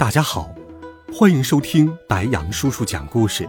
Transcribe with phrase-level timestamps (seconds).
[0.00, 0.48] 大家好，
[1.12, 3.46] 欢迎收听白羊叔叔讲故事。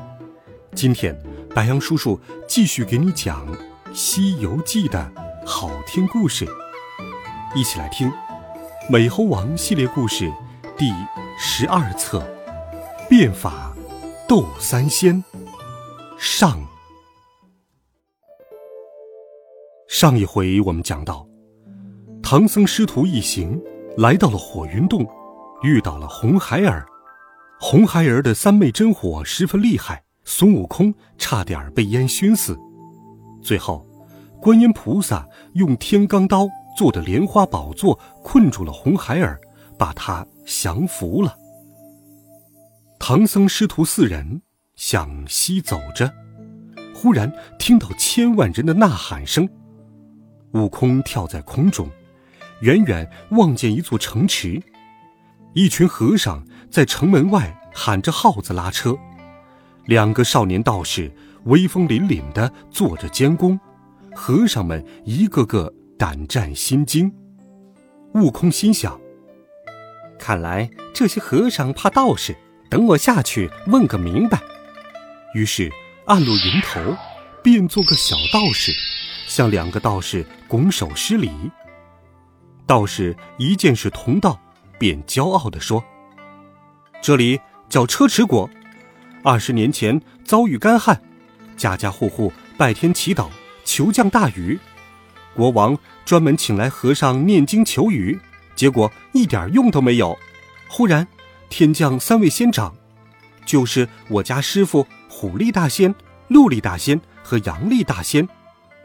[0.76, 1.18] 今天，
[1.56, 3.48] 白羊叔叔继续给你讲
[3.94, 5.10] 《西游记》的
[5.46, 6.46] 好听故事，
[7.56, 8.10] 一起来听
[8.90, 10.30] 《美猴王》系列故事
[10.78, 10.92] 第
[11.40, 12.20] 十二册
[13.08, 13.74] 《变法
[14.28, 15.24] 斗三仙》
[16.20, 16.62] 上。
[19.88, 21.26] 上一回我们讲到，
[22.22, 23.58] 唐僧师徒一行。
[23.98, 25.06] 来到了火云洞，
[25.64, 26.86] 遇到了红孩儿。
[27.60, 32.58] 红孩儿的三昧真火十分厉害，孙悟空差点被烟熏死。
[33.42, 33.86] 最后，
[34.42, 39.40] 观音菩萨用天罡刀做的莲花宝座困住了红孩儿，
[39.78, 41.38] 把他降服了。
[43.00, 44.42] 唐僧师徒四人
[44.76, 46.12] 向西走着，
[46.96, 49.48] 忽然听到千万人的呐喊声，
[50.54, 51.88] 悟空跳在空中。
[52.62, 54.62] 远远望见一座城池，
[55.54, 58.98] 一群和尚在城门外喊着号子拉车，
[59.86, 61.12] 两个少年道士
[61.44, 63.60] 威风凛凛地坐着监工，
[64.16, 67.14] 和尚们一个个胆战心惊。
[68.14, 69.00] 悟空心想：
[70.18, 72.36] 看来这些和尚怕道士，
[72.70, 74.42] 等我下去问个明白。
[75.34, 75.70] 于是
[76.06, 76.96] 暗落云头，
[77.44, 78.72] 变做个小道士，
[79.28, 81.30] 向两个道士拱手施礼。
[82.66, 84.40] 道士一见是同道，
[84.82, 85.84] 便骄傲地说
[87.04, 88.50] ：“这里叫车迟国，
[89.24, 91.00] 二十年前遭遇干旱，
[91.56, 93.28] 家家户户拜天祈祷，
[93.64, 94.60] 求降大雨。
[95.36, 98.20] 国王专门请来和尚念经求雨，
[98.56, 100.18] 结果一点用都没有。
[100.68, 101.08] 忽然
[101.48, 102.74] 天降三位仙长，
[103.46, 105.94] 就是我家师傅虎力大仙、
[106.28, 108.28] 鹿力大仙和羊力大仙。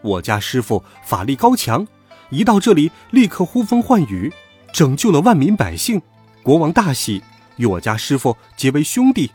[0.02, 1.88] 我家师傅法力高强。”
[2.28, 4.32] 一到这里，立刻呼风唤雨，
[4.76, 6.02] 拯救了万民百姓。
[6.42, 7.22] 国王大喜，
[7.56, 9.30] 与我家师傅结为兄弟。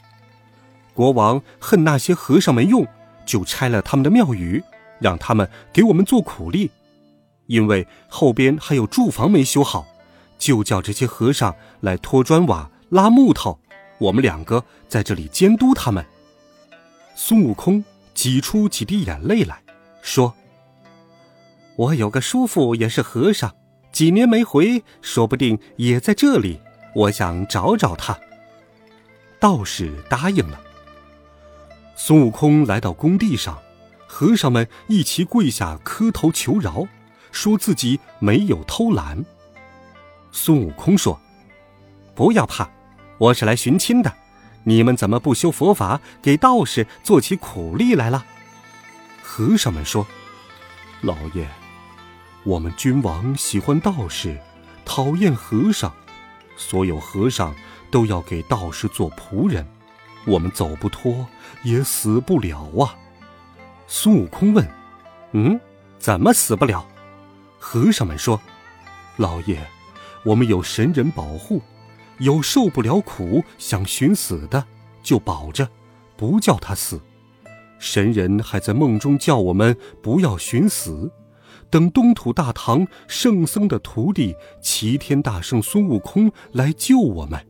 [0.93, 2.85] 国王恨那些和尚没用，
[3.25, 4.63] 就拆了他们的庙宇，
[4.99, 6.69] 让他们给我们做苦力。
[7.47, 9.87] 因为后边还有住房没修好，
[10.37, 13.59] 就叫这些和尚来拖砖瓦、拉木头，
[13.97, 16.05] 我们两个在这里监督他们。
[17.15, 19.59] 孙悟空挤出几滴眼泪来
[20.03, 20.35] 说。
[21.77, 23.51] 我有个叔父也是和尚，
[23.91, 26.59] 几年没回，说不定也在这里。
[26.93, 28.17] 我想找找他。
[29.39, 30.59] 道士答应了。
[31.95, 33.57] 孙悟空来到工地上，
[34.07, 36.87] 和尚们一齐跪下磕头求饶，
[37.31, 39.23] 说自己没有偷懒。
[40.31, 41.19] 孙悟空说
[42.15, 42.69] ：“不要怕，
[43.17, 44.13] 我是来寻亲的。
[44.63, 48.25] 你们怎么不修佛法，给道士做起苦力来了？”
[49.23, 50.05] 和尚们说
[51.01, 51.47] ：“老爷。”
[52.43, 54.35] 我们君王喜欢道士，
[54.83, 55.93] 讨厌和尚，
[56.57, 57.53] 所有和尚
[57.91, 59.63] 都要给道士做仆人，
[60.25, 61.27] 我们走不脱，
[61.63, 62.97] 也死不了啊！
[63.85, 64.67] 孙悟空问
[65.33, 65.59] ：“嗯，
[65.99, 66.83] 怎么死不了？”
[67.59, 68.41] 和尚们说
[69.17, 69.63] ：“老爷，
[70.23, 71.61] 我们有神人保护，
[72.17, 74.65] 有受不了苦想寻死的，
[75.03, 75.69] 就保着，
[76.17, 76.99] 不叫他死。
[77.77, 81.11] 神人还在梦中叫我们不要寻死。”
[81.71, 87.47] 等东土大唐圣僧的徒弟齐天大圣孙悟空来救我们。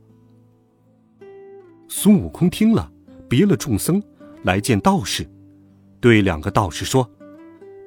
[1.88, 2.90] 孙悟空听了，
[3.28, 4.00] 别了众僧，
[4.44, 5.28] 来见道士，
[6.00, 7.10] 对两个道士说：“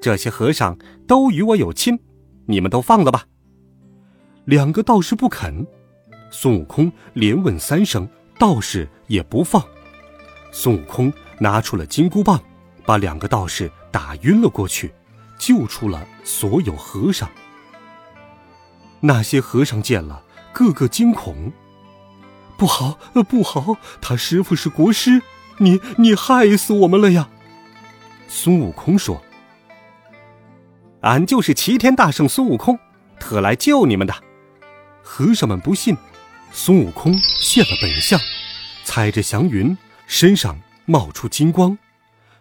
[0.01, 1.97] 这些和尚都与我有亲，
[2.45, 3.25] 你们都放了吧。”
[4.43, 5.65] 两个道士不肯，
[6.29, 9.63] 孙悟空连问三声，道士也不放。
[10.51, 12.39] 孙悟空拿出了金箍棒，
[12.85, 14.93] 把两个道士打晕了过去。
[15.37, 17.29] 救出了所有和尚。
[19.01, 20.23] 那些和尚见了，
[20.53, 21.51] 个个惊恐。
[22.57, 23.77] 不好，呃不好！
[24.01, 25.21] 他师傅是国师，
[25.57, 27.29] 你你害死我们了呀！
[28.27, 29.21] 孙悟空说
[31.01, 32.79] ：“俺就是齐天大圣孙悟空，
[33.19, 34.15] 特来救你们的。”
[35.03, 35.95] 和尚们不信，
[36.51, 38.19] 孙悟空现了本相，
[38.85, 39.77] 踩着祥云，
[40.07, 41.77] 身上冒出金光，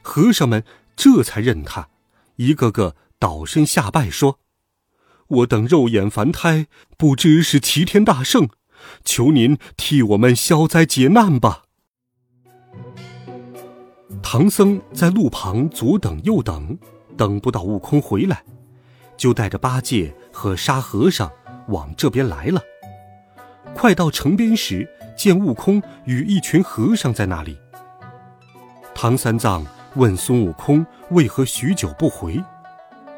[0.01, 0.65] 和尚们
[0.97, 1.89] 这才认他。
[2.37, 4.39] 一个个倒身下拜，说
[5.29, 6.67] ：“我等肉眼凡胎，
[6.97, 8.49] 不知是齐天大圣，
[9.05, 11.63] 求您替我们消灾解难吧。”
[14.23, 16.77] 唐僧在路旁左等右等，
[17.17, 18.43] 等不到悟空回来，
[19.17, 21.31] 就带着八戒和沙和尚
[21.69, 22.63] 往这边来了。
[23.75, 27.59] 快到城边时，见悟空与一群和尚在那里。
[28.95, 29.67] 唐三藏
[29.97, 32.43] 问孙悟空为何许久不回，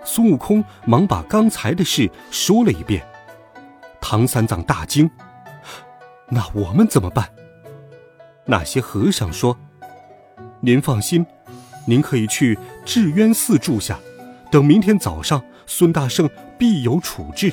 [0.05, 3.07] 孙悟空忙把刚才的事说了一遍。
[4.01, 5.11] 唐三藏大惊
[6.29, 7.29] ：“那我们怎么办？”
[8.45, 9.57] 那些和尚说。
[10.61, 11.25] 您放心，
[11.87, 13.99] 您可以去智渊寺住下，
[14.51, 16.29] 等明天早上，孙大圣
[16.59, 17.53] 必有处置。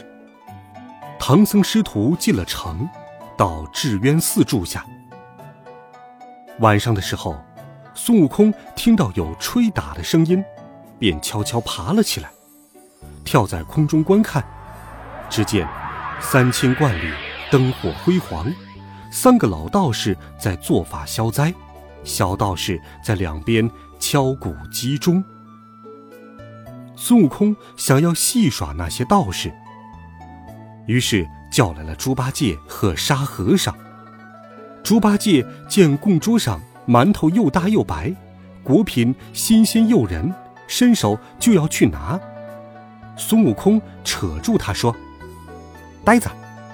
[1.20, 2.88] 唐僧师徒进了城，
[3.38, 4.86] 到智渊寺住下。
[6.60, 7.38] 晚上的时候，
[7.96, 10.44] 孙悟空听到有吹打的声音，
[11.00, 12.30] 便悄悄爬了起来，
[13.24, 14.44] 跳在空中观看。
[15.30, 15.68] 只见
[16.20, 17.12] 三清观里
[17.52, 18.46] 灯火辉煌，
[19.12, 21.54] 三个老道士在做法消灾。
[22.04, 23.70] 小道士在两边
[24.00, 25.24] 敲鼓击钟。
[26.96, 29.54] 孙悟空想要戏耍那些道士，
[30.86, 33.76] 于是叫来了猪八戒和沙和尚。
[34.84, 38.14] 猪八戒见供桌上馒头又大又白，
[38.64, 40.34] 果品新鲜诱人，
[40.68, 42.20] 伸手就要去拿。
[43.16, 44.96] 孙悟空扯住他说
[46.04, 46.30] ：“呆子，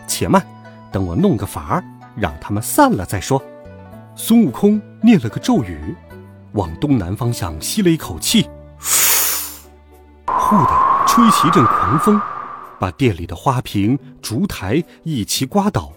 [0.07, 0.45] 且慢，
[0.91, 1.83] 等我弄个法儿，
[2.15, 3.41] 让他们散了再说。”
[4.15, 5.95] 孙悟空念了个咒语，
[6.53, 8.49] 往东南方向吸了一口气，
[10.25, 12.19] 呼的吹起一阵狂风，
[12.79, 15.93] 把店里的花瓶、烛台一齐刮倒，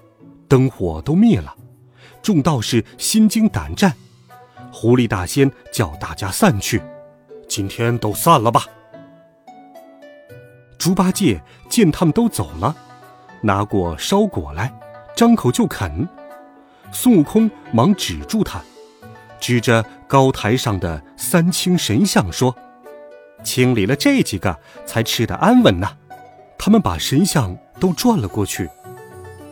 [0.49, 1.55] 灯火都灭了。
[2.23, 3.95] 众道士心惊胆战。
[4.73, 6.83] 狐狸大仙叫大家散去，
[7.47, 8.65] 今天都散了吧。
[10.79, 12.75] 猪八戒见他们都走了，
[13.43, 14.73] 拿过烧果来，
[15.15, 16.09] 张口就啃。
[16.91, 18.61] 孙悟空忙止住他，
[19.39, 22.57] 指着高台上的三清神像说
[23.45, 25.99] ：“清理了这几个，才吃得安稳呢。”
[26.59, 28.69] 他们把神像都转了过去。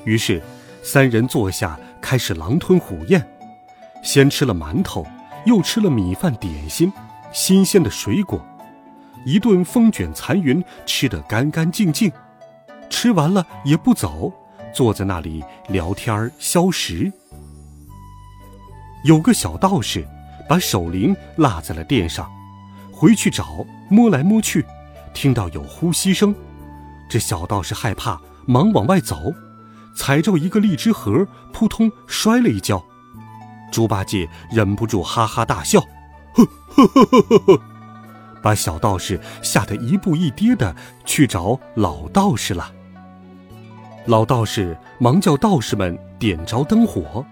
[0.04, 0.42] 于是，
[0.82, 3.29] 三人坐下，开始狼吞虎咽，
[4.02, 5.06] 先吃了馒头，
[5.44, 6.92] 又吃了米饭点心、
[7.32, 8.40] 新鲜的水果，
[9.24, 12.10] 一顿风卷残云，吃得干干净净。
[12.88, 14.32] 吃完了也不走，
[14.74, 17.12] 坐在那里聊天消食。
[19.04, 20.06] 有个小道士，
[20.48, 22.28] 把手铃落在了殿上，
[22.92, 24.64] 回去找，摸来摸去，
[25.14, 26.34] 听到有呼吸声，
[27.08, 29.32] 这小道士害怕，忙往外走，
[29.94, 32.84] 踩着一个荔枝核，扑通摔了一跤。
[33.70, 35.80] 猪八戒忍不住哈哈大笑，
[36.34, 37.60] 呵呵呵呵呵呵，
[38.42, 40.74] 把小道士吓得一步一跌的
[41.04, 42.70] 去找老道士了。
[44.06, 47.24] 老道士忙叫道士们点着灯火。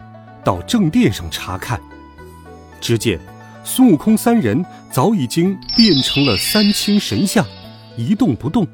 [0.44, 1.79] 到正殿上查看，
[2.81, 3.20] 只见
[3.64, 7.44] 孙悟空三人早已经变成了三清神像，
[7.99, 8.67] 一动不动。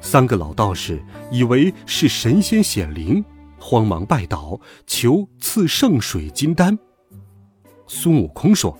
[0.00, 1.02] 三个老道士
[1.32, 3.24] 以为是神仙显灵，
[3.70, 6.76] 慌忙拜倒，求赐圣水金丹。
[7.86, 8.76] 孙悟空说：“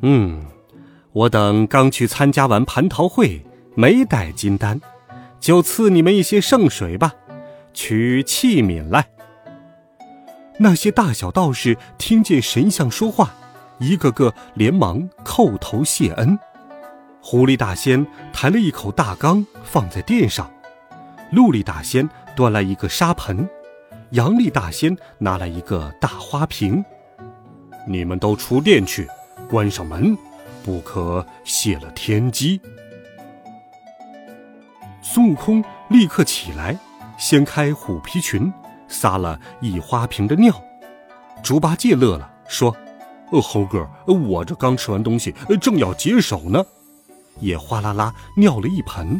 [0.00, 0.42] 嗯，
[1.12, 3.44] 我等刚去参加完蟠桃会，
[3.74, 4.80] 没带金丹，
[5.38, 7.12] 就赐你们一些圣水吧，
[7.74, 9.06] 取器皿来。”
[10.58, 13.34] 那些大小道士听见神像说话，
[13.80, 16.38] 一个个连忙叩头谢恩。
[17.20, 20.50] 狐狸大仙抬了一口大缸放在殿上，
[21.32, 23.46] 陆力大仙端来一个沙盆，
[24.12, 26.84] 杨力大仙拿来一个大花瓶。
[27.86, 29.08] 你们都出殿去，
[29.48, 30.16] 关上门，
[30.62, 32.60] 不可泄了天机。
[35.00, 36.78] 孙悟空立刻起来，
[37.18, 38.52] 掀开虎皮裙。
[38.86, 40.54] 撒了一花瓶的尿，
[41.42, 42.76] 猪八戒乐了，说
[43.32, 46.62] ：“呃，猴哥，我这刚吃完东西，正要解手呢，
[47.40, 49.18] 也哗啦啦尿了一盆。”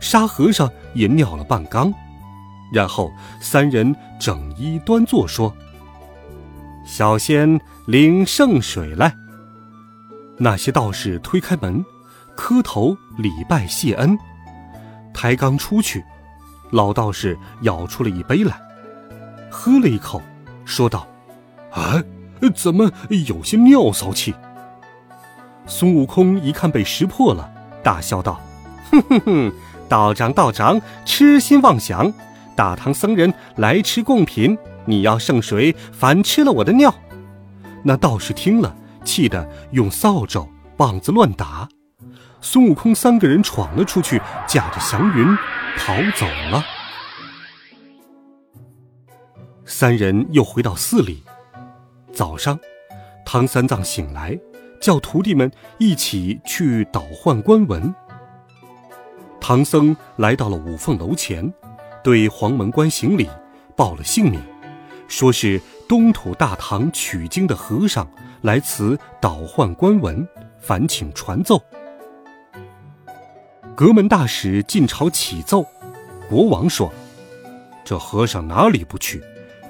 [0.00, 1.94] 沙和尚也尿了半缸，
[2.72, 5.54] 然后三人整衣端坐，说
[6.84, 9.14] ：“小仙领圣水来。”
[10.38, 11.84] 那些道士推开门，
[12.36, 14.18] 磕头礼拜谢恩，
[15.12, 16.04] 抬缸出去，
[16.70, 18.60] 老道士舀出了一杯来。
[19.50, 20.20] 喝了一口，
[20.64, 21.06] 说道
[21.70, 22.02] ：“啊，
[22.54, 22.90] 怎么
[23.26, 24.34] 有些尿骚气？”
[25.66, 27.50] 孙悟空一看被识破了，
[27.82, 28.40] 大笑道
[28.90, 29.52] ：“哼哼哼，
[29.88, 32.12] 道长道长，痴心妄想！
[32.56, 34.56] 大唐僧人来吃贡品，
[34.86, 36.94] 你要圣水，反吃了我的尿。”
[37.84, 41.68] 那道士听了，气得用扫帚、棒子乱打。
[42.40, 45.26] 孙悟空三个人闯了出去，驾着祥云
[45.76, 46.64] 跑走了。
[49.64, 51.22] 三人又回到寺里。
[52.12, 52.58] 早上，
[53.24, 54.38] 唐三藏醒来，
[54.80, 57.94] 叫徒弟们一起去倒换官文。
[59.40, 61.52] 唐僧来到了五凤楼前，
[62.04, 63.28] 对黄门官行礼，
[63.74, 64.38] 报了姓名，
[65.08, 65.58] 说是
[65.88, 68.06] 东土大唐取经的和尚
[68.42, 71.58] 来此倒换官文，烦请传奏。
[73.74, 75.64] 阁门大使进朝启奏，
[76.28, 76.92] 国王说
[77.82, 79.24] ：“这和尚哪里不去，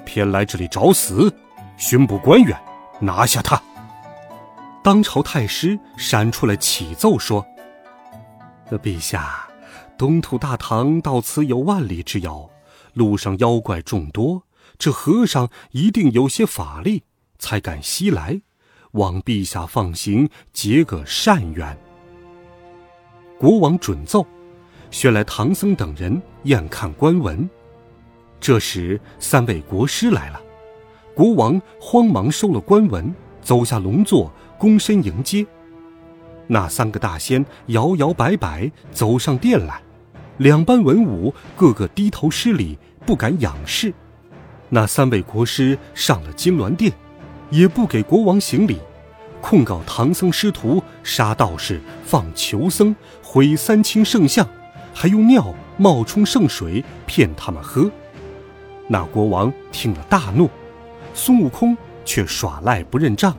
[0.05, 1.33] 偏来这里找死！
[1.77, 2.55] 巡捕官员，
[2.99, 3.59] 拿下他！”
[4.83, 7.45] 当朝太师闪出来启奏说
[8.69, 9.44] ：“陛下，
[9.97, 12.49] 东土大唐到此有万里之遥，
[12.93, 14.43] 路上妖怪众多，
[14.77, 17.03] 这和尚一定有些法力，
[17.39, 18.41] 才敢西来，
[18.91, 21.77] 望陛下放行，结个善缘。”
[23.39, 24.25] 国王准奏，
[24.91, 27.49] 选来唐僧等人验看官文。
[28.41, 30.41] 这时，三位国师来了，
[31.13, 35.45] 国王慌忙收了官文，走下龙座，躬身迎接。
[36.47, 39.81] 那三个大仙摇摇摆摆走上殿来，
[40.37, 43.93] 两班文武个个低头施礼，不敢仰视。
[44.69, 46.91] 那三位国师上了金銮殿，
[47.49, 48.79] 也不给国王行礼。
[49.41, 54.47] 控告唐僧师徒杀道士、放囚僧、毁三清圣像，
[54.93, 57.89] 还用尿冒充圣水骗他们喝。
[58.87, 60.49] 那国王听了大怒，
[61.13, 63.37] 孙悟空却耍赖不认账。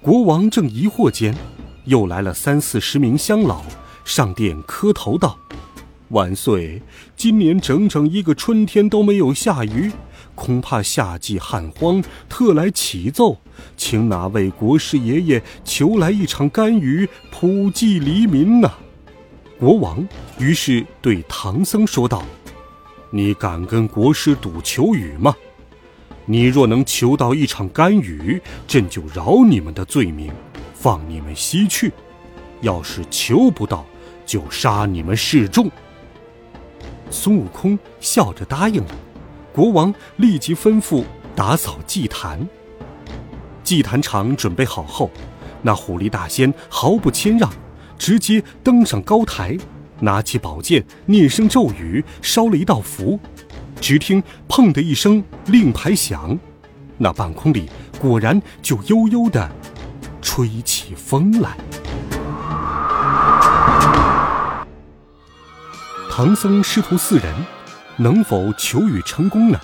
[0.00, 1.36] 国王正疑惑间，
[1.84, 3.62] 又来了三四十名乡老
[4.06, 5.36] 上殿磕头道
[6.10, 6.80] ：“万岁！
[7.16, 9.90] 今年整整一个春天都没有下雨。”
[10.36, 13.36] 恐怕夏季旱荒，特来启奏，
[13.76, 18.70] 请哪位国师爷爷求来一场甘雨，普济黎民呐！
[19.58, 20.06] 国王
[20.38, 22.22] 于是对唐僧说道
[23.10, 25.34] ：“你敢跟国师赌求雨吗？
[26.26, 30.30] 你若能求到一场甘雨，朕就饶你们的罪名，
[30.74, 31.90] 放你们西去；
[32.60, 33.86] 要是求不到，
[34.26, 35.70] 就杀你们示众。”
[37.10, 38.90] 孙悟空笑着答应了。
[39.52, 41.02] 国王立即吩咐
[41.34, 42.46] 打扫祭坛。
[43.64, 45.10] 祭坛场准备好后，
[45.62, 47.50] 那狐狸大仙毫不谦让，
[47.96, 49.56] 直接登上高台，
[50.00, 53.18] 拿起宝剑，念声咒语，烧了一道符。
[53.80, 56.38] 只听“砰”的一声，令牌响，
[56.98, 57.68] 那半空里
[57.98, 59.50] 果然就悠悠的
[60.20, 61.56] 吹起风来。
[66.16, 67.34] 唐僧师徒四人。
[67.96, 69.60] 能否求雨成功呢？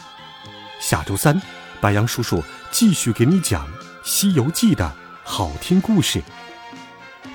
[0.79, 1.41] 下周三，
[1.81, 3.67] 白杨叔叔继续给你讲
[4.05, 4.93] 《西游记》的
[5.25, 6.23] 好听故事。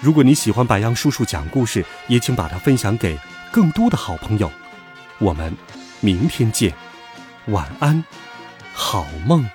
[0.01, 3.19] 如果你喜欢白杨叔叔讲故事，也请把它分享给
[3.51, 4.51] 更多的好朋友。
[5.17, 5.51] 我们
[5.99, 6.71] 明天见，
[7.47, 8.03] 晚安，
[8.71, 9.49] 好梦。